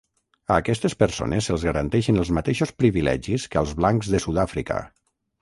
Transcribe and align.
A 0.53 0.55
aquestes 0.61 0.95
persones 1.03 1.49
se'ls 1.49 1.65
garantien 1.69 2.17
els 2.23 2.31
mateixos 2.39 2.73
privilegis 2.81 3.47
que 3.53 3.61
als 3.63 3.77
blancs 3.83 4.11
de 4.17 4.25
Sud-àfrica. 4.27 4.83